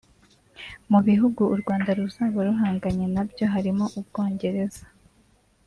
Mu 0.91 0.99
bihugu 1.07 1.41
u 1.53 1.55
Rwanda 1.61 1.89
ruzaba 1.97 2.37
ruhanganye 2.47 3.05
nabyo 3.15 3.45
harimo; 3.53 3.85
u 3.99 4.01
Bwongereza 4.07 4.85